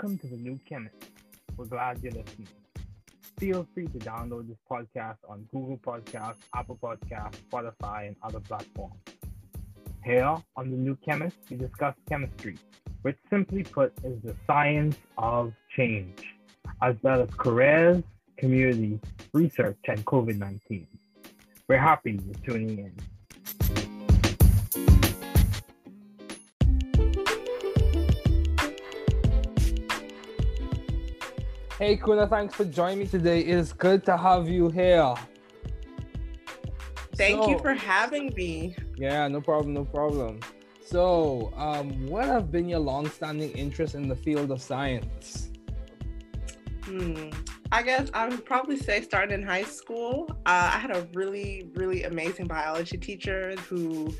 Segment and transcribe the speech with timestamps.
[0.00, 0.94] Welcome to the New Chemist.
[1.56, 2.46] We're glad you're listening.
[3.40, 8.94] Feel free to download this podcast on Google Podcasts, Apple Podcasts, Spotify, and other platforms.
[10.04, 12.56] Here on the New Chemist, we discuss chemistry,
[13.02, 16.22] which simply put is the science of change,
[16.80, 18.04] as well as careers,
[18.36, 19.00] community,
[19.32, 20.86] research, and COVID 19.
[21.66, 22.94] We're happy you're tuning in.
[31.78, 33.38] Hey Kuna, thanks for joining me today.
[33.38, 35.14] It is good to have you here.
[37.14, 38.74] Thank so, you for having me.
[38.96, 40.40] Yeah, no problem, no problem.
[40.84, 45.50] So, um, what have been your long-standing interest in the field of science?
[46.82, 47.30] Hmm.
[47.70, 50.26] I guess I would probably say starting in high school.
[50.46, 54.12] Uh, I had a really, really amazing biology teacher who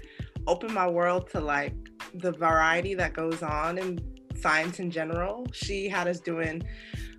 [0.46, 1.74] opened my world to like
[2.14, 3.98] the variety that goes on in
[4.36, 5.44] science in general.
[5.52, 6.62] She had us doing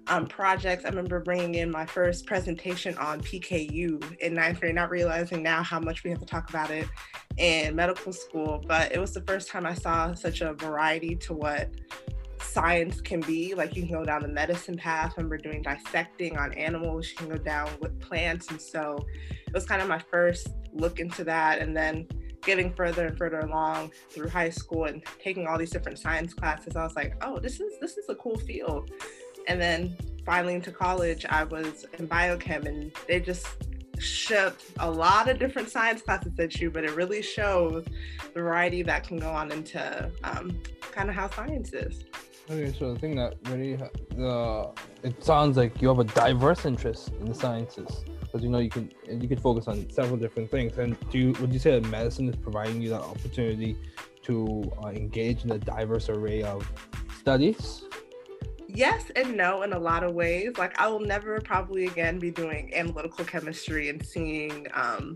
[0.07, 0.85] um, projects.
[0.85, 5.63] I remember bringing in my first presentation on PKU in ninth grade, not realizing now
[5.63, 6.87] how much we have to talk about it
[7.37, 8.63] in medical school.
[8.67, 11.69] But it was the first time I saw such a variety to what
[12.41, 13.53] science can be.
[13.53, 15.13] Like you can go down the medicine path.
[15.17, 17.09] I remember doing dissecting on animals.
[17.11, 19.05] You can go down with plants, and so
[19.47, 21.59] it was kind of my first look into that.
[21.59, 22.07] And then
[22.43, 26.75] getting further and further along through high school and taking all these different science classes,
[26.75, 28.91] I was like, oh, this is this is a cool field.
[29.49, 33.47] And then finally into college, I was in biochem, and they just
[33.97, 37.83] shoved a lot of different science classes at you, but it really shows
[38.33, 42.05] the variety that can go on into um, kind of how science is.
[42.49, 43.75] Okay, so the thing that really
[44.15, 44.71] the
[45.03, 48.69] it sounds like you have a diverse interest in the sciences because you know you
[48.69, 50.77] can you can focus on several different things.
[50.77, 53.77] And do you would you say that medicine is providing you that opportunity
[54.23, 56.71] to uh, engage in a diverse array of
[57.19, 57.83] studies?
[58.73, 60.57] Yes and no in a lot of ways.
[60.57, 65.15] Like I will never probably again be doing analytical chemistry and seeing um,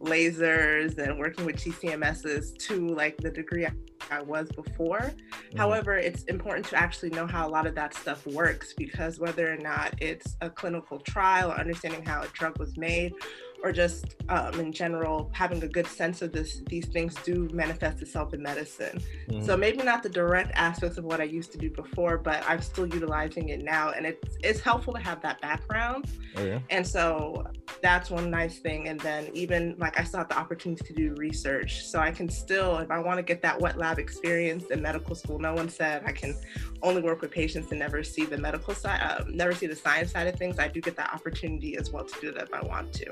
[0.00, 3.66] lasers and working with GCMSs to like the degree
[4.10, 5.00] I was before.
[5.00, 5.58] Mm-hmm.
[5.58, 9.52] However, it's important to actually know how a lot of that stuff works because whether
[9.52, 13.14] or not it's a clinical trial or understanding how a drug was made
[13.64, 18.02] or just um, in general having a good sense of this these things do manifest
[18.02, 19.42] itself in medicine mm-hmm.
[19.42, 22.60] so maybe not the direct aspects of what i used to do before but i'm
[22.60, 26.04] still utilizing it now and it's it's helpful to have that background
[26.36, 26.58] oh, yeah.
[26.68, 27.42] and so
[27.82, 31.14] that's one nice thing and then even like i still have the opportunity to do
[31.16, 34.82] research so i can still if i want to get that wet lab experience in
[34.82, 36.34] medical school no one said i can
[36.82, 40.12] only work with patients and never see the medical side uh, never see the science
[40.12, 42.62] side of things i do get that opportunity as well to do that if i
[42.62, 43.06] want to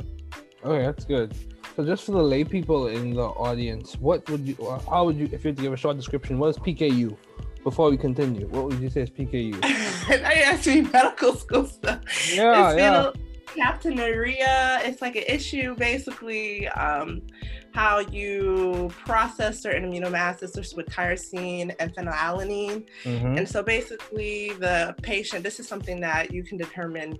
[0.64, 1.34] Okay, that's good.
[1.76, 4.56] So just for the lay people in the audience, what would you,
[4.88, 7.16] how would you, if you had to give a short description, what is PKU?
[7.64, 9.58] Before we continue, what would you say is PKU?
[9.64, 12.00] I asked me medical school stuff.
[12.32, 13.10] Yeah, it's yeah.
[13.56, 14.84] Captainuria.
[14.84, 17.22] It's like an issue, basically, um,
[17.72, 22.84] how you process certain amino acids, such with tyrosine and phenylalanine.
[23.04, 23.38] Mm-hmm.
[23.38, 25.44] And so, basically, the patient.
[25.44, 27.18] This is something that you can determine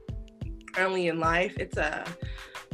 [0.76, 1.56] early in life.
[1.58, 2.04] It's a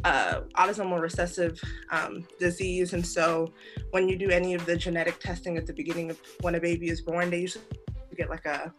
[0.03, 1.59] uh, autosomal recessive
[1.91, 2.93] um, disease.
[2.93, 3.51] And so
[3.91, 6.89] when you do any of the genetic testing at the beginning of when a baby
[6.89, 7.65] is born, they usually
[8.15, 8.73] get like a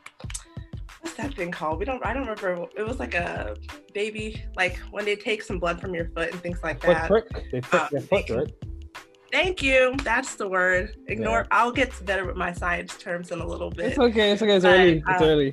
[1.01, 1.79] what's that thing called?
[1.79, 2.67] We don't I don't remember.
[2.77, 3.57] It was like a
[3.95, 7.09] baby like when they take some blood from your foot and things like that.
[7.09, 7.51] Foot prick.
[7.51, 8.53] They prick um, your foot, right?
[9.33, 9.95] Thank you.
[10.03, 10.97] That's the word.
[11.07, 11.41] Ignore.
[11.41, 11.47] Yeah.
[11.51, 13.91] I'll get better with my science terms in a little bit.
[13.91, 14.33] It's okay.
[14.33, 14.57] It's okay.
[14.57, 14.65] It's
[15.05, 15.53] but, early.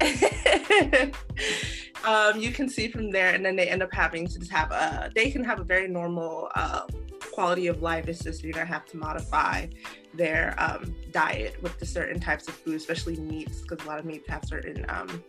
[0.00, 1.12] It's um,
[2.04, 2.32] early.
[2.34, 4.70] um, you can see from there, and then they end up having to just have
[4.70, 5.10] a.
[5.14, 6.82] They can have a very normal uh,
[7.32, 8.08] quality of life.
[8.08, 9.66] It's just you're gonna have to modify
[10.14, 14.04] their um, diet with the certain types of food, especially meats, because a lot of
[14.04, 15.22] meats have certain um,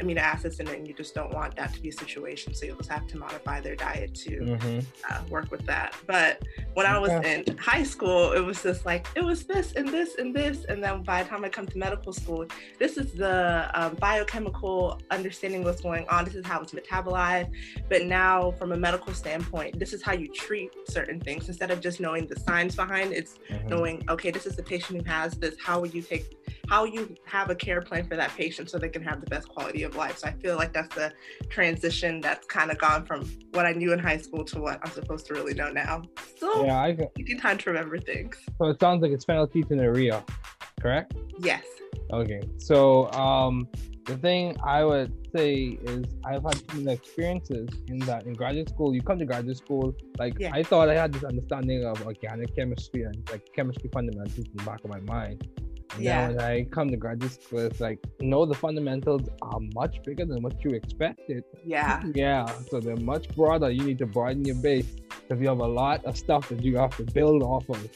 [0.00, 2.54] amino acids in it, and you just don't want that to be a situation.
[2.54, 4.78] So you'll just have to modify their diet to mm-hmm.
[5.10, 5.94] uh, work with that.
[6.06, 6.42] But
[6.74, 10.16] when I was in high school, it was just like it was this and this
[10.16, 12.46] and this, and then by the time I come to medical school,
[12.78, 16.24] this is the um, biochemical understanding what's going on.
[16.24, 17.50] This is how it's metabolized.
[17.88, 21.80] But now, from a medical standpoint, this is how you treat certain things instead of
[21.80, 23.68] just knowing the science behind it's mm-hmm.
[23.68, 25.56] knowing okay, this is the patient who has this.
[25.58, 26.36] How would you take
[26.68, 29.48] how you have a care plan for that patient so they can have the best
[29.48, 30.18] quality of life.
[30.18, 31.12] So I feel like that's the
[31.48, 34.90] transition that's kind of gone from what I knew in high school to what I'm
[34.90, 36.02] supposed to really know now.
[36.38, 37.08] So yeah, I can.
[37.16, 38.36] You can time to remember things.
[38.58, 40.28] So it sounds like it's phenylketonuria,
[40.80, 41.14] correct?
[41.38, 41.64] Yes.
[42.12, 42.42] Okay.
[42.58, 43.68] So um,
[44.04, 48.94] the thing I would say is I've had some experiences in that in graduate school,
[48.94, 50.50] you come to graduate school, like yeah.
[50.52, 54.64] I thought I had this understanding of organic chemistry and like chemistry fundamentals in the
[54.64, 55.46] back of my mind
[56.02, 56.28] Yeah.
[56.28, 60.42] when I come to graduate school, it's like, no, the fundamentals are much bigger than
[60.42, 61.44] what you expected.
[61.64, 62.02] Yeah.
[62.14, 63.70] Yeah, so they're much broader.
[63.70, 64.86] You need to broaden your base
[65.28, 67.88] because you have a lot of stuff that you have to build off of.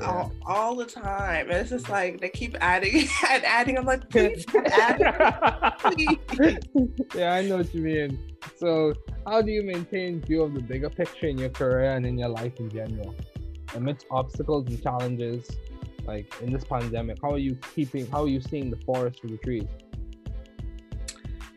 [0.00, 0.06] Yeah.
[0.06, 1.48] All, all the time.
[1.50, 3.78] And it's just like they keep adding and adding.
[3.78, 6.18] I'm like, please add, please.
[7.14, 8.18] yeah, I know what you mean.
[8.56, 8.92] So,
[9.26, 12.28] how do you maintain view of the bigger picture in your career and in your
[12.28, 13.14] life in general?
[13.74, 15.50] Amidst obstacles and challenges,
[16.06, 19.30] like in this pandemic, how are you keeping, how are you seeing the forest through
[19.30, 19.66] the trees?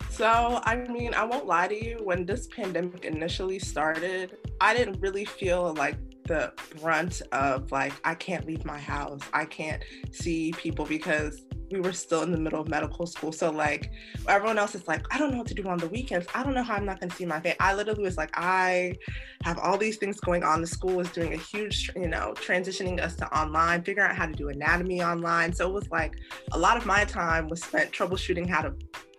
[0.10, 2.00] So, I mean, I won't lie to you.
[2.04, 6.52] When this pandemic initially started, I didn't really feel like the
[6.82, 9.22] brunt of like, I can't leave my house.
[9.32, 9.82] I can't
[10.12, 13.32] see people because we were still in the middle of medical school.
[13.32, 13.92] So, like,
[14.28, 16.28] everyone else is like, I don't know what to do on the weekends.
[16.34, 17.58] I don't know how I'm not to see my family.
[17.60, 18.96] I literally was like, I
[19.44, 20.62] have all these things going on.
[20.62, 24.26] The school was doing a huge, you know, transitioning us to online, figuring out how
[24.26, 25.54] to do anatomy online.
[25.54, 26.16] So, it was like
[26.52, 28.74] a lot of my time was spent troubleshooting how to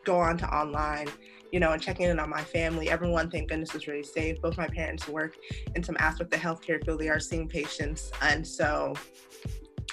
[0.04, 1.08] go on to online,
[1.52, 2.90] you know, and checking in on my family.
[2.90, 4.40] Everyone, thank goodness, is really safe.
[4.40, 5.36] Both my parents work
[5.74, 7.00] in some aspect of the healthcare field.
[7.00, 8.10] They are seeing patients.
[8.22, 8.94] And so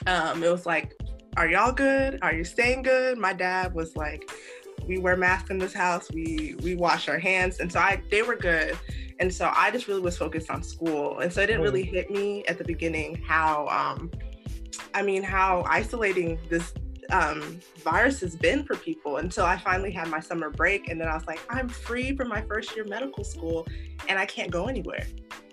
[0.06, 0.94] um, it was like,
[1.38, 2.18] are y'all good?
[2.24, 3.18] Are you staying good?
[3.18, 4.30] My dad was like,
[4.88, 6.12] we wear masks in this house.
[6.12, 8.78] We we wash our hands, and so I they were good,
[9.20, 12.10] and so I just really was focused on school, and so it didn't really hit
[12.10, 14.12] me at the beginning how, um,
[14.94, 16.74] I mean, how isolating this
[17.12, 20.90] um, virus has been for people until I finally had my summer break.
[20.90, 23.66] And then I was like, I'm free from my first year medical school
[24.10, 25.08] and I can't go anywhere.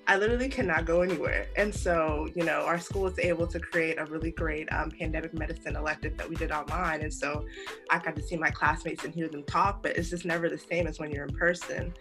[0.06, 1.46] I literally cannot go anywhere.
[1.56, 5.32] And so, you know, our school was able to create a really great um, pandemic
[5.32, 7.00] medicine elective that we did online.
[7.00, 7.46] And so
[7.90, 10.58] I got to see my classmates and hear them talk, but it's just never the
[10.58, 11.94] same as when you're in person.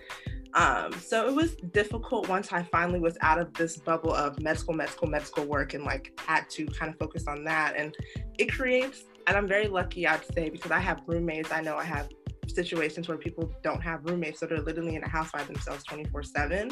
[0.53, 4.59] Um, so it was difficult once I finally was out of this bubble of med
[4.59, 7.75] school, med school, med school work and like had to kind of focus on that.
[7.77, 7.95] And
[8.38, 11.51] it creates, and I'm very lucky, I'd say, because I have roommates.
[11.51, 12.09] I know I have
[12.47, 16.23] situations where people don't have roommates, so they're literally in a house by themselves 24
[16.23, 16.71] 7.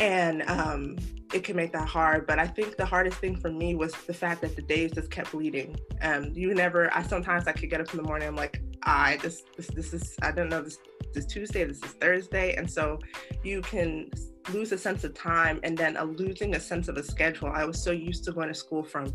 [0.00, 0.96] And um,
[1.32, 2.26] it can make that hard.
[2.26, 5.10] But I think the hardest thing for me was the fact that the days just
[5.10, 5.78] kept bleeding.
[6.02, 9.18] Um, you never, I sometimes I could get up in the morning, I'm like, I
[9.18, 10.78] this this this is I don't know this
[11.12, 12.98] this is Tuesday, this is Thursday, and so
[13.42, 14.10] you can
[14.52, 17.50] lose a sense of time and then a losing a sense of a schedule.
[17.52, 19.12] I was so used to going to school from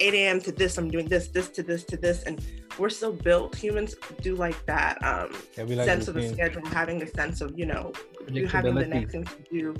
[0.00, 0.40] 8 a.m.
[0.42, 2.44] to this, I'm doing this, this to this to this, and
[2.78, 3.54] we're so built.
[3.56, 7.40] Humans do like that um, Yeah, we like sense of a schedule, having a sense
[7.40, 7.92] of you know
[8.30, 9.76] you having the next thing to do.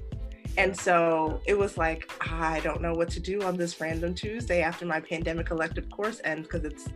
[0.57, 4.63] And so it was like, I don't know what to do on this random Tuesday
[4.63, 6.89] after my pandemic elective course ends because it's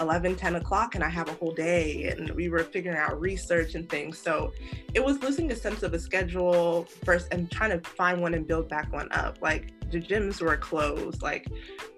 [0.00, 2.04] 11, 10 o'clock and I have a whole day.
[2.08, 4.18] And we were figuring out research and things.
[4.18, 4.52] So
[4.94, 8.46] it was losing a sense of a schedule first and trying to find one and
[8.46, 9.38] build back one up.
[9.40, 11.46] Like the gyms were closed, like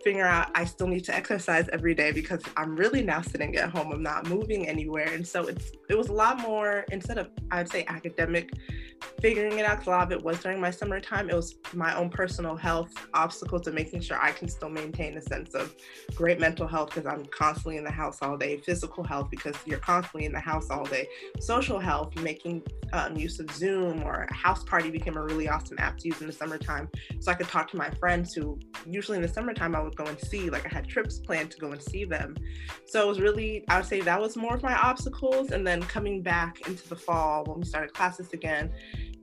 [0.04, 3.70] figure out I still need to exercise every day because I'm really now sitting at
[3.70, 3.92] home.
[3.92, 5.08] I'm not moving anywhere.
[5.12, 8.52] And so it's it was a lot more instead of I'd say academic
[9.20, 11.28] figuring it out 'cause a lot of it was during my summertime.
[11.28, 15.22] It was my own personal health obstacles to making sure I can still maintain a
[15.22, 15.74] sense of
[16.14, 19.78] great mental health because I'm constantly in the house all day, physical health because you're
[19.78, 21.08] constantly in the house all day,
[21.40, 26.08] social health, making um, use of Zoom or Houseparty became a really awesome app to
[26.08, 26.88] use in the summertime.
[27.20, 30.04] So I could talk to my friends who usually in the summertime I would go
[30.04, 32.36] and see, like I had trips planned to go and see them.
[32.86, 35.50] So it was really, I would say that was more of my obstacles.
[35.50, 38.72] And then coming back into the fall when we started classes again,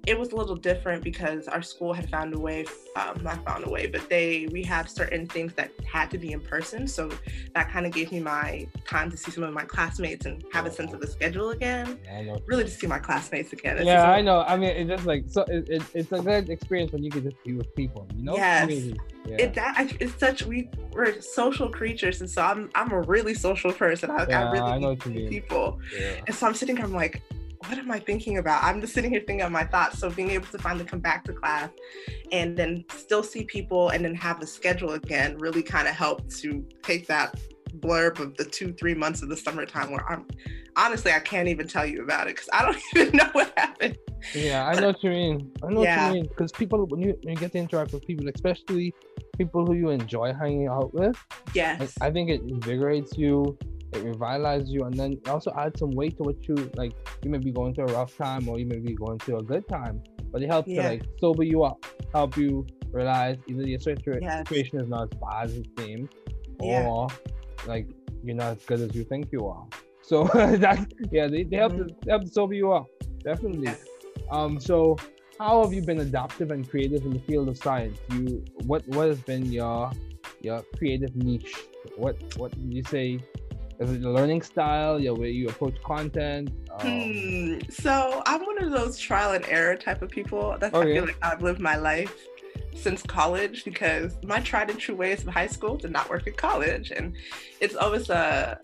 [0.07, 3.65] it was a little different because our school had found a way, um, not found
[3.65, 6.87] a way, but they, we had certain things that had to be in person.
[6.87, 7.09] So
[7.55, 10.65] that kind of gave me my time to see some of my classmates and have
[10.65, 11.99] a sense of the schedule again.
[12.13, 12.37] I know.
[12.45, 13.77] Really to see my classmates again.
[13.77, 14.41] It's Yeah, I know.
[14.41, 15.41] I mean, it's just like so.
[15.43, 18.07] It, it, it's a good experience when you can just be with people.
[18.15, 18.35] You know.
[18.35, 18.61] Yes.
[18.67, 18.99] Community.
[19.27, 19.37] Yeah.
[19.39, 23.33] it that I- it's such we we're social creatures and so I'm I'm a really
[23.33, 24.11] social person.
[24.11, 25.79] I, Yeah, I really I know need what you to meet people.
[25.99, 26.21] yeah.
[26.27, 27.23] And so I'm sitting here, I'm like,
[27.67, 28.63] what am I thinking about?
[28.63, 29.99] I'm just sitting here thinking of my thoughts.
[29.99, 31.69] So being able to finally come back to class
[32.31, 36.35] and then still see people and then have a schedule again really kind of helped
[36.37, 37.39] to take that
[37.79, 40.25] blurb of the two, three months of the summertime where I'm
[40.77, 43.97] honestly I can't even tell you about it because I don't even know what happened.
[44.33, 45.51] Yeah, I know what you mean.
[45.63, 46.07] I know Yeah.
[46.07, 46.27] what you mean.
[46.29, 48.93] Because people, when you when you get to interact with people, especially
[49.37, 51.15] people who you enjoy hanging out with,
[51.53, 51.93] Yes.
[52.01, 53.57] I, I think it invigorates you,
[53.95, 56.93] it revitalizes you, and then also adds some weight to what you like.
[57.23, 59.43] You may be going through a rough time, or you may be going through a
[59.43, 60.81] good time, but it helps Yeah.
[60.83, 64.37] to like sober you up, help you realize either your situa- Yes.
[64.47, 66.09] situation is not as bad as it seems,
[66.61, 66.87] Yeah.
[66.87, 67.07] or
[67.67, 67.87] like
[68.23, 69.65] you're not as good as you think you are.
[70.01, 72.87] So that yeah, they, they help to they help to sober you up,
[73.23, 73.63] definitely.
[73.65, 73.83] Yes.
[74.31, 74.97] Um, so
[75.39, 77.97] how have you been adaptive and creative in the field of science?
[78.13, 79.91] You what what has been your
[80.41, 81.53] your creative niche
[81.97, 83.19] What what did you say?
[83.79, 84.99] Is it the learning style?
[84.99, 86.49] Your way you approach content?
[86.79, 87.59] Um, hmm.
[87.69, 90.57] So I'm one of those trial and error type of people.
[90.59, 90.93] That's oh, I yeah.
[90.95, 92.15] feel like I've lived my life
[92.73, 96.37] since college because my tried and true ways of high school did not work at
[96.37, 97.15] college, and
[97.59, 98.59] it's always a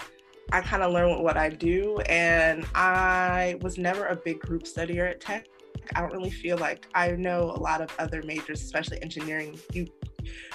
[0.53, 5.09] I kind of learn what I do, and I was never a big group studier
[5.09, 5.47] at Tech.
[5.95, 9.57] I don't really feel like I know a lot of other majors, especially engineering.
[9.73, 9.87] You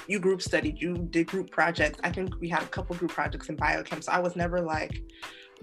[0.07, 2.01] you group studied, you did group projects.
[2.05, 5.03] I think we had a couple group projects in biochem, so I was never like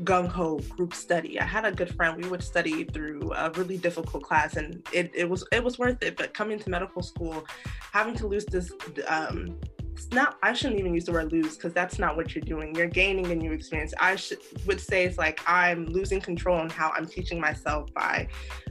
[0.01, 1.39] gung ho group study.
[1.39, 2.22] I had a good friend.
[2.22, 6.01] We would study through a really difficult class, and it, it was it was worth
[6.01, 6.17] it.
[6.17, 7.46] But coming to medical school,
[7.91, 8.72] having to lose this
[9.08, 9.60] um,
[9.93, 12.73] it's not i shouldn't even use the word lose because that's not what you're doing.
[12.75, 13.93] You're gaining a new experience.
[14.00, 18.27] I should would say it's like i'm losing control on how i'm teaching myself by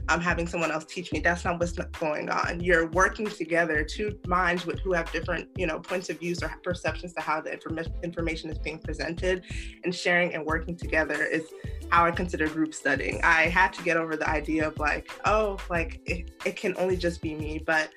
[0.09, 1.19] um, having someone else teach me.
[1.19, 2.59] That's not what's going on.
[2.59, 6.53] You're working together two minds with who have different you know points of views or
[6.63, 9.43] perceptions to how the inform- information is being presented
[9.83, 11.43] and sharing and working together is
[11.89, 13.21] how i consider group studying.
[13.23, 16.97] I had to get over the idea of like oh like it, it can only
[16.97, 17.89] just be me but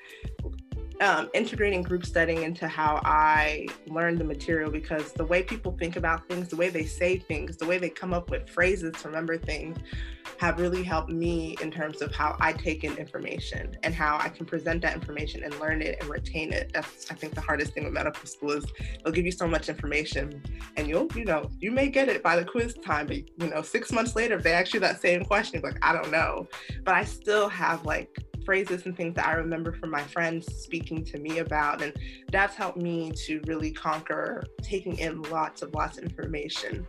[1.01, 5.97] um, integrating group studying into how I learn the material because the way people think
[5.97, 9.09] about things, the way they say things, the way they come up with phrases to
[9.09, 9.77] remember things
[10.39, 14.29] have really helped me in terms of how I take in information and how I
[14.29, 16.73] can present that information and learn it and retain it.
[16.75, 18.67] That's I think the hardest thing with medical school is
[19.03, 20.43] they'll give you so much information
[20.77, 23.63] and you'll, you know, you may get it by the quiz time, but you know,
[23.63, 26.49] six months later, if they ask you that same question, like, I don't know.
[26.85, 31.05] But I still have like phrases and things that I remember from my friends speaking
[31.05, 31.83] to me about.
[31.83, 31.93] And
[32.33, 36.87] that's helped me to really conquer taking in lots of lots of information.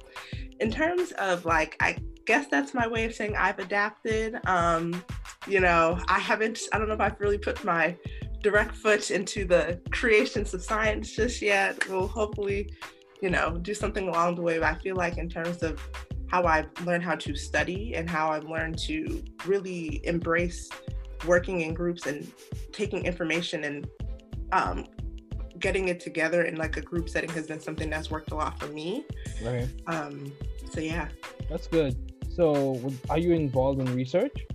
[0.62, 4.40] In terms of like, I guess that's my way of saying I've adapted.
[4.46, 5.04] Um,
[5.48, 7.98] you know, I haven't, I don't know if I've really put my
[8.42, 11.88] direct foot into the creations of science just yet.
[11.90, 12.74] We'll hopefully,
[13.22, 14.60] you know, do something along the way.
[14.60, 15.82] But I feel like in terms of
[16.28, 20.70] how I've learned how to study and how I've learned to really embrace
[21.26, 22.32] working in groups and
[22.72, 23.88] taking information and
[24.52, 24.86] um,
[25.60, 28.60] getting it together in like a group setting has been something that's worked a lot
[28.60, 29.06] for me.
[29.44, 29.68] Right.
[29.88, 30.32] Um,
[30.72, 31.08] so yeah.
[31.50, 31.96] That's good.
[32.36, 34.46] So are you involved in research?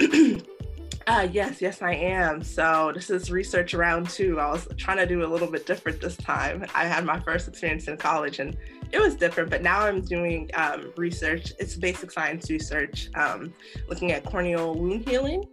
[1.06, 2.42] uh, yes, yes, I am.
[2.42, 4.38] So this is research round two.
[4.38, 6.66] I was trying to do a little bit different this time.
[6.74, 8.56] I had my first experience in college and
[8.92, 11.52] it was different, but now I'm doing um, research.
[11.58, 13.54] It's basic science research, um,
[13.88, 15.44] looking at corneal wound healing.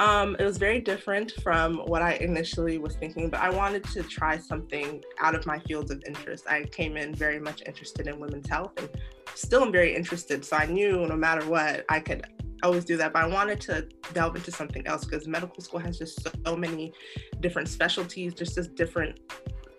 [0.00, 4.02] Um, it was very different from what I initially was thinking, but I wanted to
[4.02, 6.46] try something out of my fields of interest.
[6.48, 8.88] I came in very much interested in women's health and
[9.34, 10.42] still am very interested.
[10.42, 12.24] So I knew no matter what, I could
[12.62, 13.12] always do that.
[13.12, 16.94] But I wanted to delve into something else because medical school has just so many
[17.40, 19.20] different specialties, just as different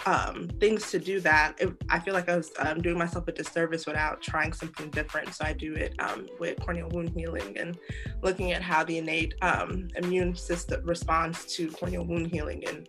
[0.05, 3.31] um, things to do that, it, I feel like I was um, doing myself a
[3.31, 5.34] disservice without trying something different.
[5.34, 7.77] So I do it um, with corneal wound healing and
[8.22, 12.88] looking at how the innate um, immune system responds to corneal wound healing and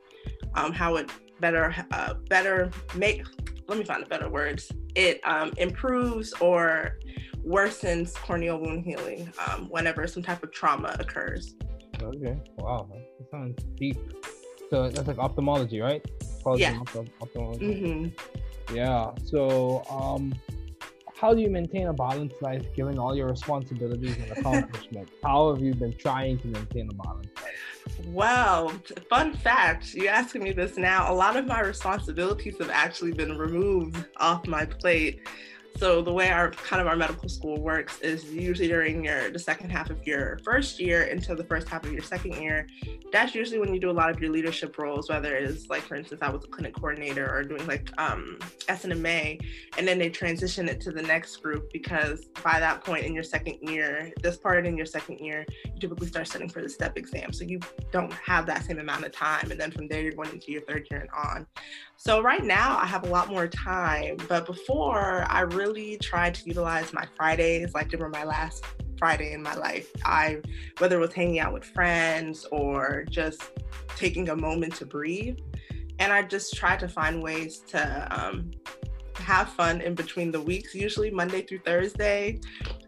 [0.54, 3.24] um, how it better uh, better make.
[3.68, 4.70] Let me find the better words.
[4.94, 6.98] It um, improves or
[7.46, 9.32] worsens corneal wound healing
[9.68, 11.54] whenever some type of trauma occurs.
[12.02, 12.36] Okay.
[12.58, 12.88] Wow.
[12.90, 13.98] That sounds deep.
[14.70, 16.04] So that's like ophthalmology, right?
[16.58, 16.78] Yeah.
[16.78, 18.74] Mm-hmm.
[18.74, 19.10] Yeah.
[19.24, 20.34] So, um,
[21.22, 25.12] how do you maintain a balanced life given all your responsibilities and accomplishments?
[25.22, 28.06] how have you been trying to maintain a balanced life?
[28.06, 28.72] Well,
[29.08, 33.38] fun fact, you're asking me this now, a lot of my responsibilities have actually been
[33.38, 35.20] removed off my plate
[35.76, 39.38] so the way our kind of our medical school works is usually during your the
[39.38, 42.66] second half of your first year until the first half of your second year.
[43.12, 45.96] That's usually when you do a lot of your leadership roles, whether it's like for
[45.96, 48.38] instance, I was a clinic coordinator or doing like um
[48.68, 49.40] SNMA,
[49.78, 53.24] and then they transition it to the next group because by that point in your
[53.24, 56.96] second year, this part in your second year, you typically start studying for the step
[56.96, 57.32] exam.
[57.32, 57.60] So you
[57.90, 59.50] don't have that same amount of time.
[59.50, 61.46] And then from there you're going into your third year and on.
[61.96, 65.61] So right now I have a lot more time, but before I really
[66.00, 68.64] tried to utilize my Fridays like they were my last
[68.98, 69.90] Friday in my life.
[70.04, 70.40] I
[70.78, 73.42] whether it was hanging out with friends or just
[73.96, 75.38] taking a moment to breathe,
[75.98, 78.50] and I just tried to find ways to um,
[79.16, 80.74] have fun in between the weeks.
[80.74, 82.40] Usually Monday through Thursday,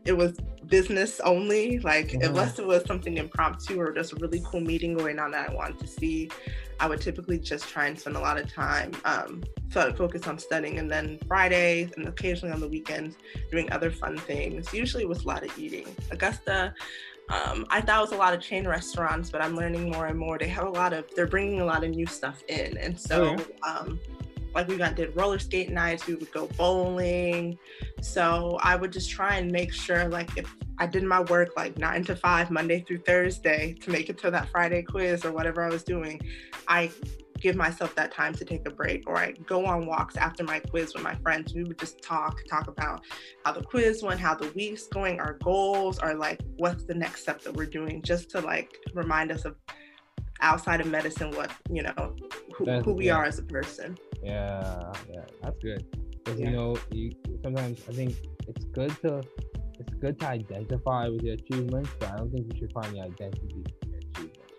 [0.04, 1.78] it was business only.
[1.80, 2.26] Like yeah.
[2.26, 5.54] unless it was something impromptu or just a really cool meeting going on that I
[5.54, 6.30] wanted to see,
[6.80, 9.96] I would typically just try and spend a lot of time um, so I would
[9.96, 13.16] focus on studying, and then Fridays and occasionally on the weekends
[13.50, 14.72] doing other fun things.
[14.72, 15.86] Usually with a lot of eating.
[16.10, 16.74] Augusta.
[17.30, 20.18] Um, I thought it was a lot of chain restaurants, but I'm learning more and
[20.18, 20.38] more.
[20.38, 22.76] They have a lot of, they're bringing a lot of new stuff in.
[22.76, 23.98] And so, um,
[24.54, 27.58] like we got did roller skate nights, we would go bowling.
[28.00, 31.78] So I would just try and make sure like if I did my work like
[31.78, 35.62] nine to five, Monday through Thursday to make it to that Friday quiz or whatever
[35.62, 36.20] I was doing,
[36.68, 36.90] I
[37.40, 40.60] give myself that time to take a break or I go on walks after my
[40.60, 41.52] quiz with my friends.
[41.54, 43.02] We would just talk, talk about
[43.44, 47.22] how the quiz went, how the week's going, our goals, or like what's the next
[47.22, 49.56] step that we're doing, just to like remind us of
[50.40, 52.16] outside of medicine what, you know,
[52.54, 53.16] who, who we yeah.
[53.16, 53.96] are as a person.
[54.24, 55.84] Yeah, yeah, that's good.
[56.24, 56.46] Because yeah.
[56.46, 57.12] you know, you
[57.42, 58.16] sometimes I think
[58.48, 59.22] it's good to
[59.78, 63.00] it's good to identify with your achievements, but I don't think you should find the
[63.00, 63.64] identity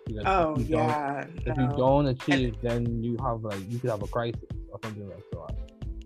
[0.06, 1.24] because oh if yeah.
[1.44, 4.78] If you don't achieve, and, then you have like you could have a crisis or
[4.82, 5.56] something like that.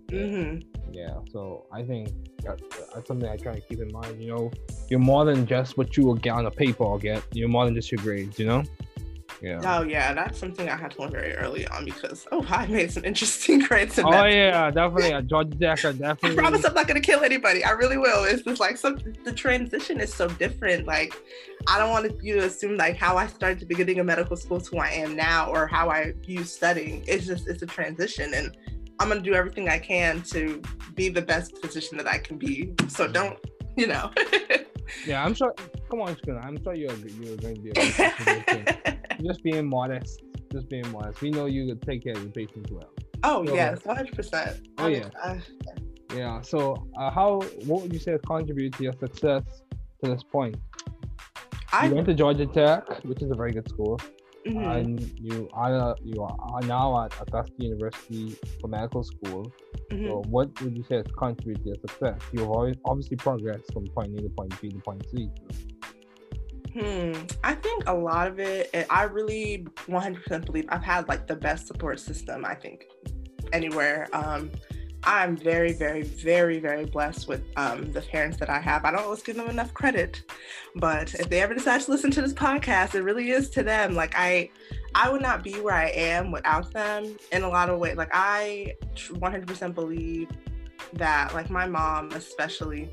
[0.08, 0.92] Mm-hmm.
[0.92, 1.18] Yeah.
[1.30, 2.10] So I think
[2.42, 2.62] that's,
[2.94, 4.20] that's something I try to keep in mind.
[4.20, 4.50] You know,
[4.88, 7.22] you're more than just what you will get on a paper or get.
[7.32, 8.38] You're more than just your grades.
[8.38, 8.64] You know.
[9.42, 9.60] Yeah.
[9.64, 12.92] Oh yeah, that's something I had to learn very early on because oh I made
[12.92, 13.98] some interesting grades.
[13.98, 14.32] In oh that.
[14.32, 15.22] yeah, definitely.
[15.26, 16.30] Georgia Tech, definitely.
[16.32, 17.64] I promise I'm not gonna kill anybody.
[17.64, 18.24] I really will.
[18.24, 20.86] It's just like some the transition is so different.
[20.86, 21.14] Like
[21.66, 24.60] I don't want you to assume like how I started the beginning of medical school
[24.60, 27.02] to who I am now or how I view studying.
[27.06, 28.56] It's just it's a transition and
[28.98, 30.60] I'm gonna do everything I can to
[30.94, 32.74] be the best physician that I can be.
[32.88, 33.38] So don't
[33.76, 34.10] you know.
[35.06, 35.54] yeah, I'm sure.
[35.88, 36.44] Come on, Shkuna.
[36.44, 38.96] I'm sure you're you're going to be.
[39.22, 40.22] Just being modest.
[40.52, 41.20] Just being modest.
[41.20, 42.90] We know you could take care of your patients well.
[43.22, 44.68] Oh so, yes, hundred percent.
[44.78, 45.08] Oh yeah.
[46.14, 46.40] yeah.
[46.40, 47.40] So, uh, how?
[47.66, 49.62] What would you say has contributed to your success
[50.02, 50.56] to this point?
[51.72, 54.00] I you went to Georgia Tech, which is a very good school.
[54.46, 54.70] Mm-hmm.
[54.70, 59.52] and you are you are now at Augusta University for medical school.
[59.90, 60.06] Mm-hmm.
[60.06, 62.18] So, what would you say has contributed to your success?
[62.32, 65.28] You've always obviously progressed from point A to point B to point C.
[66.72, 67.12] Hmm.
[67.42, 71.66] I think a lot of it, I really 100% believe I've had like the best
[71.66, 72.86] support system, I think,
[73.52, 74.08] anywhere.
[74.12, 74.50] Um,
[75.02, 78.84] I'm very, very, very, very blessed with um, the parents that I have.
[78.84, 80.22] I don't always give them enough credit,
[80.76, 83.94] but if they ever decide to listen to this podcast, it really is to them.
[83.94, 84.50] Like I,
[84.94, 87.96] I would not be where I am without them in a lot of ways.
[87.96, 90.28] Like I 100% believe
[90.92, 92.90] that, like my mom especially,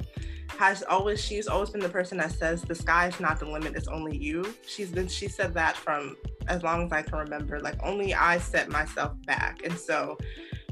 [0.50, 3.76] has always she's always been the person that says the sky is not the limit
[3.76, 4.54] it's only you.
[4.66, 6.16] She's been she said that from
[6.48, 9.62] as long as i can remember like only i set myself back.
[9.64, 10.18] And so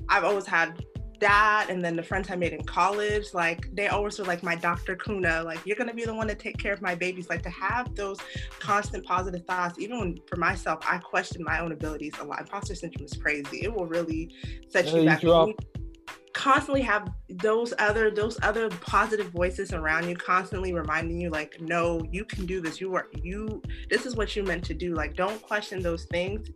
[0.10, 0.86] i've always had
[1.20, 4.54] that and then the friends i made in college like they always were like my
[4.54, 7.30] dr kuna like you're going to be the one to take care of my babies.
[7.30, 8.18] Like to have those
[8.60, 12.42] constant positive thoughts even when for myself i question my own abilities a lot.
[12.42, 13.64] Imposter syndrome is crazy.
[13.64, 14.34] It will really
[14.70, 15.24] set yeah, you back.
[15.24, 15.56] you
[16.36, 22.06] constantly have those other those other positive voices around you constantly reminding you like no
[22.12, 22.82] you can do this.
[22.82, 24.94] You are you this is what you meant to do.
[24.94, 26.50] Like don't question those things.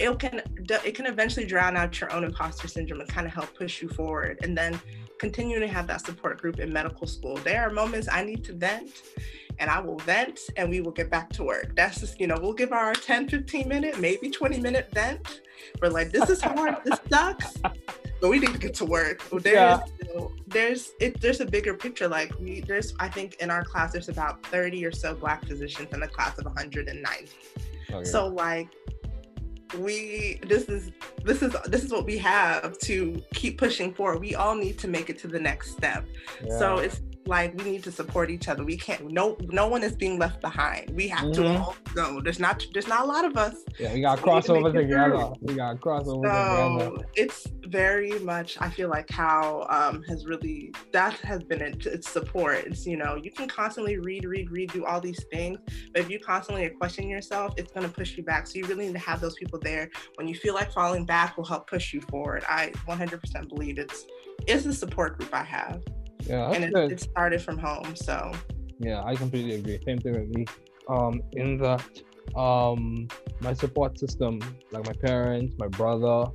[0.00, 0.42] It can
[0.84, 3.88] it can eventually drown out your own imposter syndrome and kind of help push you
[3.90, 4.40] forward.
[4.42, 4.78] And then
[5.18, 7.36] continue to have that support group in medical school.
[7.36, 9.02] There are moments i need to vent
[9.60, 11.76] and I will vent and we will get back to work.
[11.76, 15.42] That's just, you know, we'll give our 10, 15 minute, maybe 20 minute vent.
[15.80, 17.54] We're like, this is hard, this sucks
[18.22, 19.20] but we need to get to work.
[19.30, 19.80] There's, yeah.
[20.00, 22.06] you know, there's it, there's a bigger picture.
[22.06, 25.92] Like we, there's I think in our class there's about 30 or so Black physicians
[25.92, 27.30] in a class of 190.
[27.90, 28.04] Okay.
[28.04, 28.68] So like
[29.76, 30.92] we this is
[31.24, 34.20] this is this is what we have to keep pushing forward.
[34.20, 36.06] We all need to make it to the next step.
[36.44, 36.58] Yeah.
[36.58, 38.64] So it's like we need to support each other.
[38.64, 40.90] We can't no no one is being left behind.
[40.90, 41.42] We have mm-hmm.
[41.42, 42.20] to all go.
[42.20, 43.56] There's not there's not a lot of us.
[43.78, 45.32] Yeah, we got so crossover together.
[45.40, 47.08] We got crossover so together.
[47.14, 52.08] It's very much I feel like how um has really that has been its, its
[52.08, 52.64] support.
[52.66, 55.58] It's you know, you can constantly read, read, read, do all these things,
[55.92, 58.46] but if you constantly are questioning yourself, it's gonna push you back.
[58.46, 61.36] So you really need to have those people there when you feel like falling back
[61.36, 62.44] will help push you forward.
[62.48, 64.06] I 100% believe it's
[64.46, 65.82] it's the support group I have.
[66.26, 67.94] Yeah, and it, it, started from home.
[67.96, 68.32] So
[68.78, 69.78] yeah, I completely agree.
[69.84, 70.46] Same thing with me.
[70.88, 71.84] Um, in that
[72.36, 73.08] um,
[73.40, 76.30] my support system, like my parents, my brother,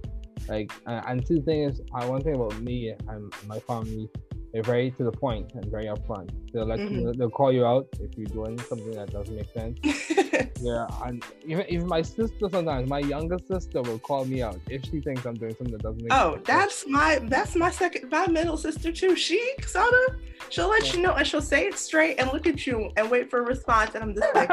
[0.47, 1.81] like, and, two things.
[1.93, 4.09] I one thing about me and my family
[4.53, 6.31] they're very to the point and very upfront.
[6.51, 6.99] They'll let mm-hmm.
[6.99, 9.77] you, they'll call you out if you're doing something that doesn't make sense.
[10.61, 14.83] yeah, and even even my sister sometimes, my younger sister will call me out if
[14.85, 16.39] she thinks I'm doing something that doesn't make oh, sense.
[16.39, 19.15] Oh, that's my that's my second my middle sister too.
[19.15, 20.15] She sort of
[20.49, 20.93] she'll let yeah.
[20.93, 23.43] you know and she'll say it straight and look at you and wait for a
[23.43, 23.95] response.
[23.95, 24.49] And I'm just like,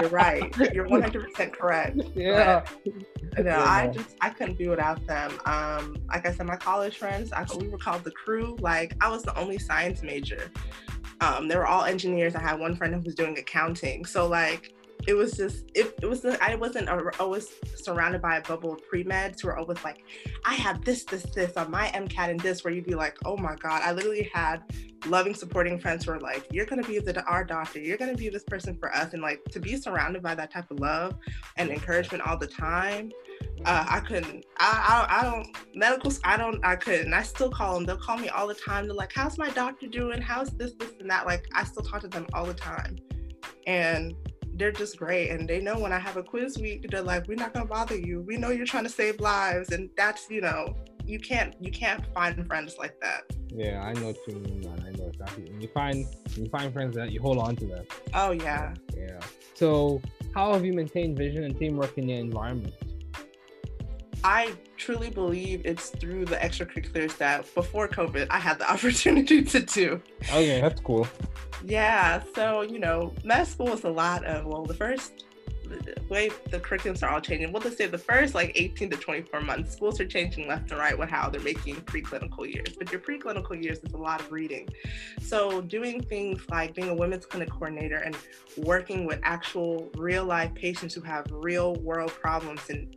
[0.00, 0.74] you're right.
[0.74, 2.00] You're 100 percent correct.
[2.14, 2.64] Yeah.
[3.34, 5.32] But, no, I just I couldn't be without them.
[5.46, 8.56] Um, like I said, my college friends, I, we were called the crew.
[8.60, 10.50] Like I was the only science major.
[11.24, 12.34] Um, they were all engineers.
[12.34, 14.04] I had one friend who was doing accounting.
[14.04, 14.74] So like
[15.06, 19.40] it was just it, it was I wasn't always surrounded by a bubble of pre-meds
[19.40, 20.04] who were always like,
[20.44, 23.36] I have this, this, this on my MCAT and this, where you'd be like, oh
[23.36, 23.80] my God.
[23.82, 24.62] I literally had
[25.06, 28.28] loving, supporting friends who were like, you're gonna be the our doctor, you're gonna be
[28.28, 29.14] this person for us.
[29.14, 31.16] And like to be surrounded by that type of love
[31.56, 33.10] and encouragement all the time.
[33.64, 34.44] Uh, I couldn't.
[34.58, 36.12] I, I I don't medical.
[36.24, 36.64] I don't.
[36.64, 37.14] I couldn't.
[37.14, 37.84] I still call them.
[37.84, 38.86] They'll call me all the time.
[38.86, 40.20] They're like, "How's my doctor doing?
[40.20, 42.96] How's this, this, and that?" Like I still talk to them all the time,
[43.66, 44.14] and
[44.56, 47.34] they're just great and they know when I have a quiz week, they're like, we're
[47.34, 48.20] not gonna bother you.
[48.22, 52.04] We know you're trying to save lives, and that's you know, you can't you can't
[52.14, 53.22] find friends like that.
[53.48, 54.84] Yeah, I know too, man.
[54.86, 55.44] I know exactly.
[55.50, 57.84] When you find when you find friends that you hold on to them.
[58.14, 58.74] Oh yeah.
[58.96, 59.20] Yeah.
[59.54, 60.00] So,
[60.34, 62.74] how have you maintained vision and teamwork in your environment?
[64.24, 69.60] I truly believe it's through the extracurriculars that before COVID I had the opportunity to
[69.60, 70.00] do.
[70.30, 71.06] Okay, that's cool.
[71.62, 75.24] Yeah, so you know, med school is a lot of well, the first
[75.64, 77.52] the way the curriculums are all changing.
[77.52, 80.80] We'll just say the first like 18 to 24 months, schools are changing left and
[80.80, 82.74] right with how they're making preclinical years.
[82.78, 84.68] But your preclinical years is a lot of reading.
[85.20, 88.16] So doing things like being a women's clinic coordinator and
[88.58, 92.94] working with actual real life patients who have real world problems and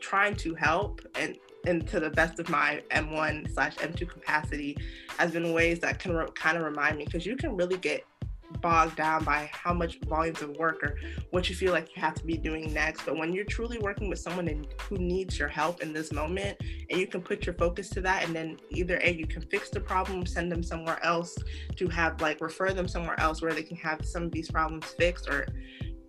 [0.00, 4.76] trying to help and and to the best of my M1 slash M2 capacity
[5.18, 8.04] has been ways that can re- kind of remind me because you can really get
[8.60, 10.96] bogged down by how much volumes of work or
[11.30, 13.04] what you feel like you have to be doing next.
[13.04, 16.58] But when you're truly working with someone in, who needs your help in this moment,
[16.90, 19.68] and you can put your focus to that, and then either a you can fix
[19.70, 21.36] the problem, send them somewhere else
[21.76, 24.86] to have like refer them somewhere else where they can have some of these problems
[24.98, 25.46] fixed, or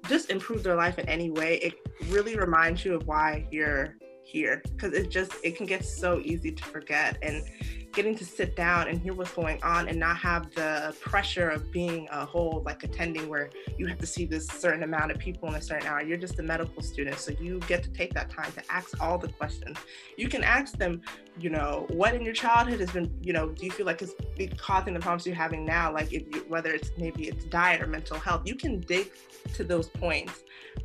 [0.09, 1.57] just improve their life in any way.
[1.57, 1.75] It
[2.07, 4.61] really reminds you of why you're here.
[4.71, 7.43] Because it just it can get so easy to forget and
[7.91, 11.71] getting to sit down and hear what's going on and not have the pressure of
[11.71, 15.49] being a whole like attending where you have to see this certain amount of people
[15.49, 16.01] in a certain hour.
[16.01, 19.17] You're just a medical student so you get to take that time to ask all
[19.17, 19.77] the questions.
[20.17, 21.01] You can ask them
[21.39, 24.13] you know what in your childhood has been you know do you feel like it's
[24.61, 25.91] causing the problems you're having now?
[25.91, 29.11] Like if you, whether it's maybe it's diet or mental health you can dig
[29.53, 30.43] to those points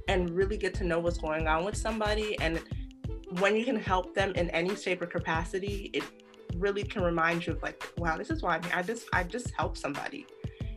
[0.09, 2.61] and really get to know what's going on with somebody and
[3.41, 6.05] when you can help them in any shape or capacity, it
[6.57, 9.51] really can remind you of like, wow, this is why I, I just I just
[9.53, 10.27] help somebody.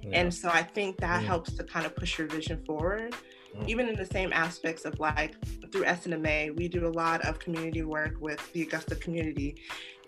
[0.02, 0.22] Yeah.
[0.22, 1.28] And so I think that yeah.
[1.28, 3.16] helps to kind of push your vision forward.
[3.56, 3.68] Mm.
[3.68, 5.36] Even in the same aspects of like
[5.72, 9.58] through SNMA, we do a lot of community work with the Augusta community.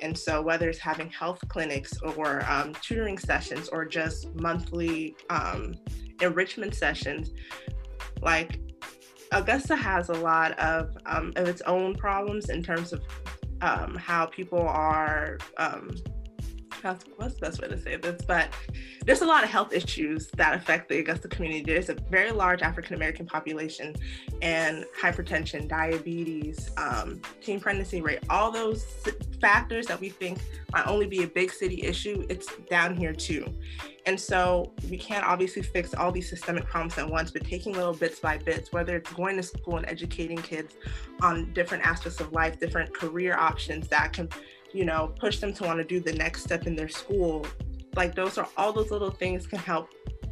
[0.01, 5.75] And so whether it's having health clinics or um, tutoring sessions or just monthly um,
[6.21, 7.31] enrichment sessions,
[8.21, 8.59] like
[9.31, 13.01] Augusta has a lot of um, of its own problems in terms of
[13.61, 15.37] um, how people are.
[15.57, 15.91] Um,
[16.81, 18.21] what's the best way to say this?
[18.25, 18.49] But
[19.05, 21.63] there's a lot of health issues that affect the Augusta community.
[21.63, 23.95] There's a very large African American population,
[24.41, 28.85] and hypertension, diabetes, um, teen pregnancy rate, all those
[29.41, 30.39] factors that we think
[30.71, 33.45] might only be a big city issue, it's down here too.
[34.05, 37.93] And so we can't obviously fix all these systemic problems at once, but taking little
[37.93, 40.75] bits by bits, whether it's going to school and educating kids
[41.21, 44.29] on different aspects of life, different career options that can,
[44.73, 47.45] you know, push them to want to do the next step in their school.
[47.95, 49.89] Like those are all those little things can help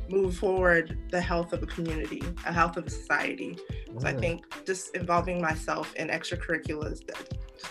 [0.10, 3.58] move forward the health of a community, a health of a society.
[4.00, 7.02] So I think just involving myself in extracurriculars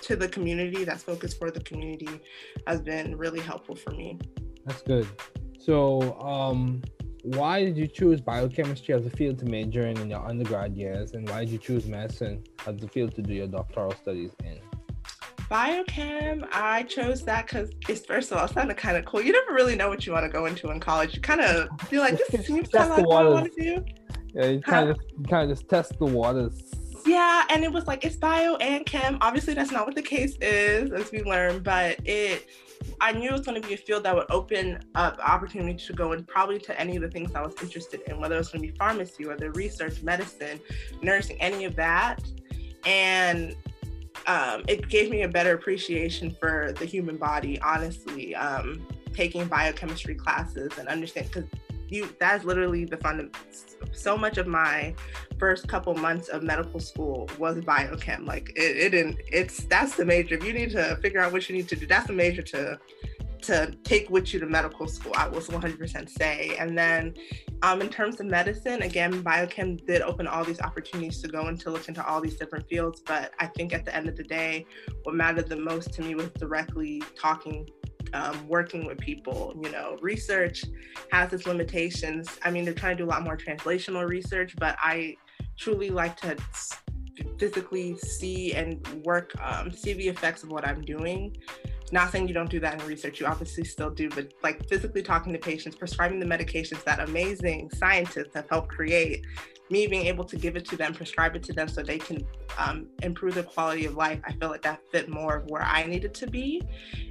[0.02, 2.20] to the community that's focused for the community
[2.66, 4.18] has been really helpful for me.
[4.64, 5.06] That's good.
[5.58, 6.82] So, um,
[7.22, 11.12] why did you choose biochemistry as a field to major in in your undergrad years,
[11.12, 14.60] and why did you choose medicine as the field to do your doctoral studies in?
[15.50, 19.22] Biochem, I chose that because it's first of all, it sounded kind of cool.
[19.22, 21.14] You never really know what you want to go into in college.
[21.14, 23.84] You kind of feel like this seems kind of like what I want to do.
[24.34, 24.98] Yeah, you kind of
[25.30, 26.64] kind of just test the waters.
[27.06, 29.18] Yeah, and it was like it's bio and chem.
[29.20, 32.48] Obviously, that's not what the case is, as we learned, but it
[33.00, 35.92] I knew it was going to be a field that would open up opportunity to
[35.92, 38.48] go and probably to any of the things I was interested in, whether it was
[38.48, 40.60] going to be pharmacy, whether research, medicine,
[41.02, 42.20] nursing, any of that.
[42.84, 43.56] And
[44.26, 50.14] um, it gave me a better appreciation for the human body, honestly, um, taking biochemistry
[50.14, 51.44] classes and understand because
[51.88, 53.30] you that's literally the fun
[53.92, 54.94] so much of my
[55.38, 60.04] first couple months of medical school was biochem like it, it didn't it's that's the
[60.04, 62.42] major if you need to figure out what you need to do that's the major
[62.42, 62.78] to
[63.46, 67.14] to take with you to medical school i will 100% say and then
[67.62, 71.60] um, in terms of medicine again biochem did open all these opportunities to go and
[71.60, 74.24] to look into all these different fields but i think at the end of the
[74.24, 74.66] day
[75.04, 77.66] what mattered the most to me was directly talking
[78.12, 79.52] um, working with people.
[79.62, 80.64] You know, research
[81.10, 82.38] has its limitations.
[82.44, 85.16] I mean, they're trying to do a lot more translational research, but I
[85.58, 86.36] truly like to
[87.38, 91.36] physically see and work, um, see the effects of what I'm doing.
[91.92, 95.02] Not saying you don't do that in research, you obviously still do, but like physically
[95.02, 99.24] talking to patients, prescribing the medications that amazing scientists have helped create,
[99.70, 102.24] me being able to give it to them, prescribe it to them so they can
[102.58, 105.84] um, improve their quality of life, I felt like that fit more of where I
[105.84, 106.62] needed to be.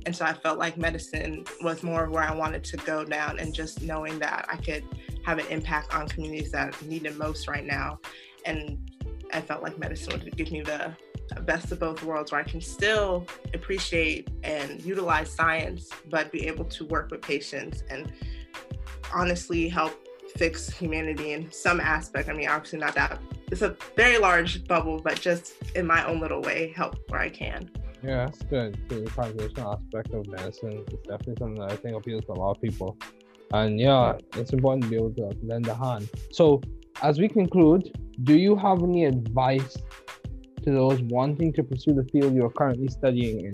[0.05, 3.39] And so I felt like medicine was more of where I wanted to go down
[3.39, 4.83] and just knowing that I could
[5.25, 7.99] have an impact on communities that need it most right now.
[8.45, 8.77] And
[9.33, 10.95] I felt like medicine would give me the
[11.41, 16.65] best of both worlds where I can still appreciate and utilize science, but be able
[16.65, 18.11] to work with patients and
[19.13, 19.93] honestly help
[20.35, 22.29] fix humanity in some aspect.
[22.29, 23.19] I mean, obviously not that.
[23.51, 27.29] It's a very large bubble, but just in my own little way, help where I
[27.29, 27.69] can.
[28.03, 28.77] Yeah, that's good.
[28.89, 32.55] The cognitional aspect of medicine is definitely something that I think appeals to a lot
[32.55, 32.97] of people.
[33.51, 36.09] And yeah, it's important to be able to lend a hand.
[36.31, 36.61] So,
[37.01, 39.77] as we conclude, do you have any advice
[40.65, 43.54] to those wanting to pursue the field you're currently studying in?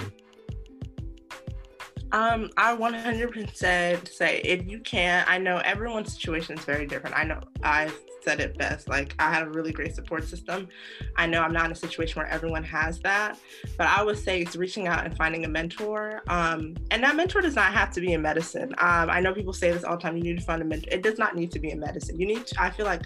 [2.13, 7.17] Um, I 100% say if you can, I know everyone's situation is very different.
[7.17, 7.89] I know I
[8.21, 8.89] said it best.
[8.89, 10.67] Like I had a really great support system.
[11.15, 13.39] I know I'm not in a situation where everyone has that,
[13.77, 16.21] but I would say it's reaching out and finding a mentor.
[16.27, 18.73] Um, and that mentor does not have to be in medicine.
[18.77, 20.17] Um, I know people say this all the time.
[20.17, 20.89] You need to find a mentor.
[20.91, 22.19] It does not need to be in medicine.
[22.19, 22.45] You need.
[22.47, 23.03] To, I feel like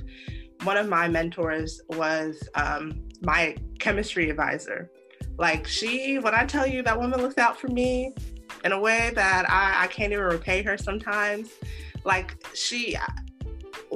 [0.64, 4.92] one of my mentors was um, my chemistry advisor.
[5.38, 8.14] Like she, when I tell you that woman looks out for me
[8.64, 11.50] in a way that I, I can't even repay her sometimes.
[12.04, 12.98] Like she,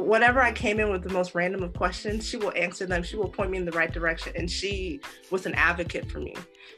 [0.06, 3.04] whenever I came in with the most random of questions, she will answer them.
[3.04, 4.34] She will point me in the right direction.
[4.36, 6.36] And she was an advocate for me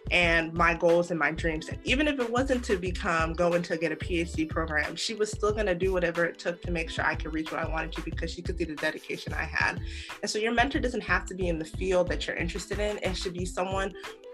[0.09, 1.69] and my goals and my dreams.
[1.69, 5.31] And even if it wasn't to become, go into get a PhD program, she was
[5.31, 7.69] still going to do whatever it took to make sure I could reach what I
[7.69, 9.81] wanted to because she could see the dedication I had.
[10.21, 12.97] And so your mentor doesn't have to be in the field that you're interested in.
[13.03, 13.93] It should be someone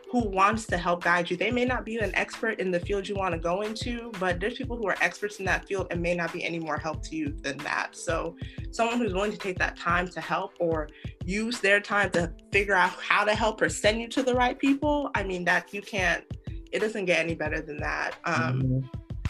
[0.09, 1.35] who wants to help guide you.
[1.35, 4.39] They may not be an expert in the field you want to go into, but
[4.39, 7.03] there's people who are experts in that field and may not be any more help
[7.03, 7.95] to you than that.
[7.95, 8.35] So,
[8.71, 10.87] someone who's willing to take that time to help or
[11.25, 14.57] use their time to figure out how to help or send you to the right
[14.57, 16.23] people, I mean, that you can't,
[16.71, 18.15] it doesn't get any better than that.
[18.23, 18.79] Um, mm-hmm.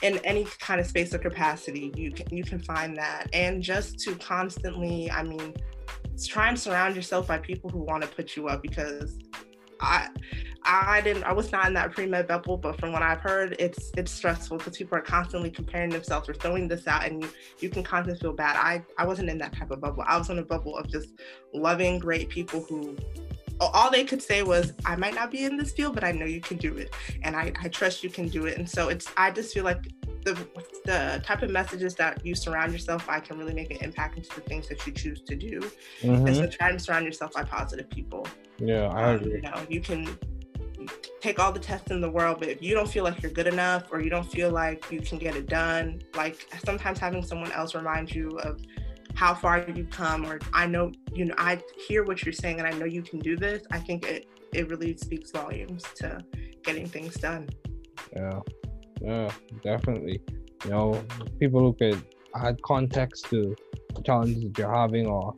[0.04, 3.98] In any kind of space or capacity, you can you can find that, and just
[4.02, 5.56] to constantly, I mean,
[6.24, 9.18] try and surround yourself by people who want to put you up because
[9.80, 10.10] I
[10.63, 13.92] I didn't I was not in that pre-med bubble, but from what I've heard, it's
[13.98, 17.70] it's stressful because people are constantly comparing themselves or throwing this out and you you
[17.70, 18.56] can constantly feel bad.
[18.58, 20.04] I I wasn't in that type of bubble.
[20.08, 21.10] I was in a bubble of just
[21.54, 22.98] loving great people who
[23.60, 26.26] all they could say was i might not be in this field but i know
[26.26, 29.08] you can do it and i, I trust you can do it and so it's
[29.18, 29.84] i just feel like
[30.34, 30.48] the
[30.86, 34.34] the type of messages that you surround yourself by can really make an impact into
[34.36, 35.60] the things that you choose to do.
[36.02, 36.28] Mm-hmm.
[36.28, 38.28] And so try and surround yourself by positive people.
[38.58, 39.36] Yeah, I agree.
[39.36, 40.18] Um, you know, you can
[41.22, 43.48] take all the tests in the world, but if you don't feel like you're good
[43.48, 47.52] enough or you don't feel like you can get it done, like sometimes having someone
[47.52, 48.60] else remind you of
[49.16, 52.68] how far you've come or I know, you know, I hear what you're saying and
[52.68, 56.24] I know you can do this, I think it, it really speaks volumes to
[56.63, 57.50] getting things done.
[58.16, 58.40] Yeah.
[59.02, 59.32] Yeah,
[59.64, 60.22] definitely.
[60.66, 61.04] You know,
[61.40, 62.04] people who could
[62.36, 63.56] add context to
[63.96, 65.34] the challenges that you're having or,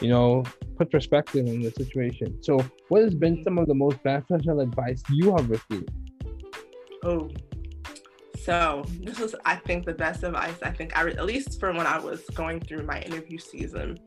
[0.00, 0.44] you know,
[0.76, 2.42] put perspective in the situation.
[2.42, 5.90] So, what has been some of the most beneficial advice you have received?
[7.04, 7.30] Oh,
[8.46, 10.54] so this is, I think, the best advice.
[10.62, 13.98] I think, I re- at least from when I was going through my interview season.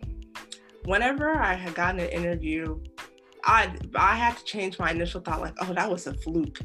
[0.85, 2.79] Whenever I had gotten an interview,
[3.43, 6.59] I I had to change my initial thought, like, oh, that was a fluke.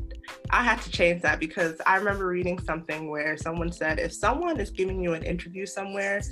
[0.54, 4.60] I had to change that because I remember reading something where someone said if someone
[4.60, 6.22] is giving you an interview somewhere,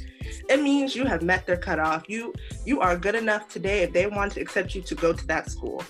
[0.48, 2.08] it means you have met their cutoff.
[2.08, 2.32] You
[2.64, 5.50] you are good enough today if they want to accept you to go to that
[5.50, 5.82] school.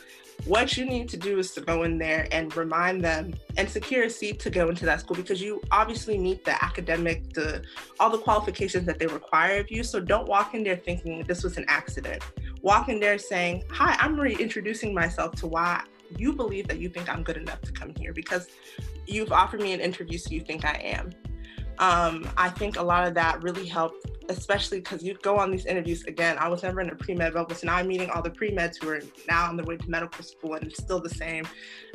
[0.46, 4.04] What you need to do is to go in there and remind them and secure
[4.04, 7.62] a seat to go into that school because you obviously meet the academic, the
[8.00, 9.84] all the qualifications that they require of you.
[9.84, 12.22] So don't walk in there thinking this was an accident.
[12.62, 15.84] Walk in there saying, "Hi, I'm reintroducing myself to why
[16.18, 18.48] you believe that you think I'm good enough to come here because
[19.06, 21.10] you've offered me an interview, so you think I am.
[21.78, 25.66] Um, I think a lot of that really helped, especially because you go on these
[25.66, 26.36] interviews again.
[26.38, 28.50] I was never in a pre med bubble, so now I'm meeting all the pre
[28.50, 31.46] meds who are now on their way to medical school, and it's still the same.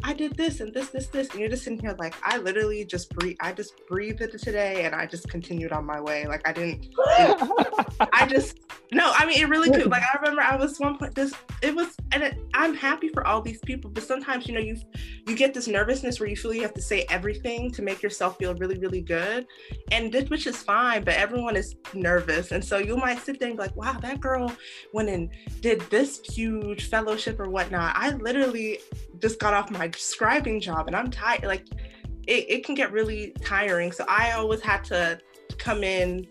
[0.03, 2.85] I did this and this, this, this, and you're just sitting here like, I literally
[2.85, 3.37] just breathe.
[3.39, 6.27] I just breathed it today, and I just continued on my way.
[6.27, 6.87] Like I didn't.
[6.97, 8.59] I just
[8.91, 9.89] No, I mean it really could.
[9.89, 11.15] Like I remember, I was one point.
[11.15, 13.89] This it was, and it, I'm happy for all these people.
[13.89, 14.77] But sometimes, you know, you
[15.27, 18.37] you get this nervousness where you feel you have to say everything to make yourself
[18.37, 19.45] feel really, really good,
[19.91, 21.03] and this, which is fine.
[21.03, 24.19] But everyone is nervous, and so you might sit there and be like, "Wow, that
[24.19, 24.51] girl
[24.93, 25.30] went and
[25.62, 28.80] did this huge fellowship or whatnot." I literally
[29.19, 31.43] just got off my scribing job, and I'm tired.
[31.43, 31.65] Like
[32.27, 33.91] it, it can get really tiring.
[33.91, 35.19] So I always had to
[35.58, 36.27] come in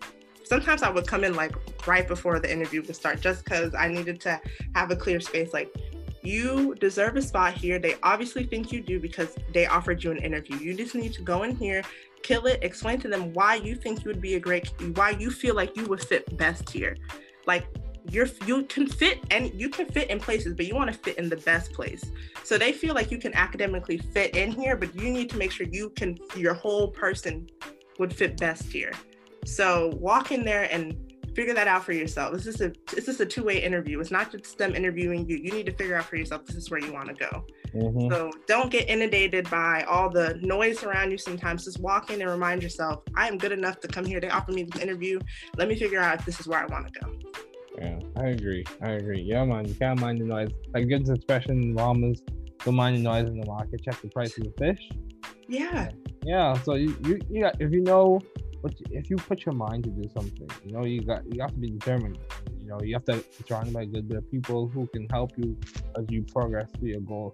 [0.47, 1.53] sometimes I would come in like
[1.87, 4.39] right before the interview would start just because I needed to
[4.75, 5.53] have a clear space.
[5.53, 5.75] Like,
[6.27, 7.79] you deserve a spot here.
[7.79, 10.57] They obviously think you do because they offered you an interview.
[10.57, 11.81] You just need to go in here,
[12.21, 15.31] kill it, explain to them why you think you would be a great, why you
[15.31, 16.97] feel like you would fit best here.
[17.45, 17.65] Like,
[18.09, 21.17] you're you can fit and you can fit in places but you want to fit
[21.17, 22.09] in the best place
[22.41, 25.51] so they feel like you can academically fit in here but you need to make
[25.51, 27.49] sure you can your whole person
[27.99, 28.93] would fit best here
[29.43, 31.06] so walk in there and
[31.37, 32.33] figure that out for yourself.
[32.33, 33.99] This is a this is a two way interview.
[33.99, 35.37] It's not just them interviewing you.
[35.37, 37.45] You need to figure out for yourself this is where you want to go.
[37.75, 38.11] Mm-hmm.
[38.11, 41.19] So don't get inundated by all the noise around you.
[41.19, 44.19] Sometimes just walk in and remind yourself, I am good enough to come here.
[44.19, 45.19] They offered me this interview.
[45.57, 47.13] Let me figure out if this is where I want to go.
[47.77, 48.65] Yeah, I agree.
[48.81, 49.21] I agree.
[49.21, 50.49] Yeah, man, you can't mind the noise.
[50.73, 52.23] Like good expression Bahamas,
[52.65, 53.83] don't mind the noise in the market.
[53.83, 54.89] Check the price of the fish.
[55.47, 55.91] Yeah.
[56.23, 56.59] Yeah.
[56.63, 58.19] So you you, you got, if you know
[58.67, 61.51] but if you put your mind to do something, you know, you got you have
[61.51, 62.17] to be determined.
[62.61, 65.07] You know, you have to be surrounded by a good bit of people who can
[65.09, 65.57] help you
[65.97, 67.33] as you progress to your goals.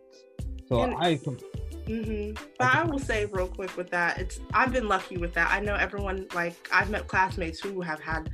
[0.68, 1.16] So and, I.
[1.16, 2.44] Mm-hmm.
[2.58, 5.52] But I will say real quick with that, it's I've been lucky with that.
[5.52, 8.30] I know everyone like I've met classmates who have had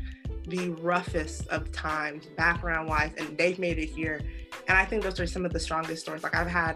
[0.48, 4.20] the roughest of times background wise and they've made it here
[4.68, 6.76] and i think those are some of the strongest stories like i've had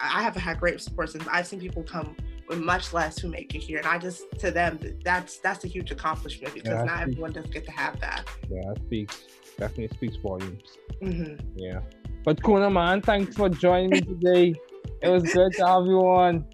[0.00, 2.16] i haven't had great support since i've seen people come
[2.50, 3.78] much less who make it here.
[3.78, 7.32] And I just to them that's that's a huge accomplishment because yeah, not speaks, everyone
[7.32, 8.24] does get to have that.
[8.50, 9.26] Yeah, that speaks
[9.58, 10.62] definitely speaks volumes.
[11.02, 11.46] Mm-hmm.
[11.56, 11.80] Yeah.
[12.24, 14.54] But Kuna man, thanks for joining me today.
[15.00, 16.44] it was good to have you on.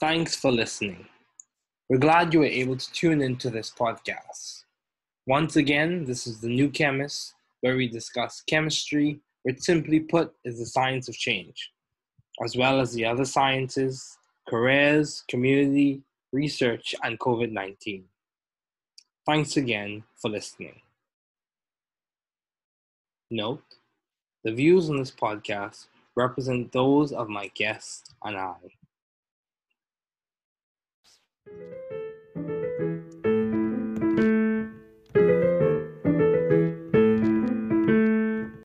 [0.00, 1.06] Thanks for listening.
[1.88, 4.64] We're glad you were able to tune into this podcast.
[5.26, 10.58] Once again, this is The New Chemist, where we discuss chemistry, which simply put is
[10.58, 11.70] the science of change,
[12.44, 18.04] as well as the other sciences, careers, community, research, and COVID 19.
[19.24, 20.80] Thanks again for listening.
[23.30, 23.62] Note
[24.44, 28.56] the views on this podcast represent those of my guests and I.